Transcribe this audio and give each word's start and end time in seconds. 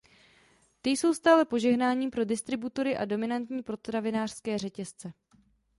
Ty 0.81 0.89
jsou 0.89 1.13
stále 1.13 1.45
požehnáním 1.45 2.11
pro 2.11 2.25
distributory 2.25 2.97
a 2.97 3.05
dominantní 3.05 3.63
potravinářské 3.63 4.57
řetězce. 4.57 5.13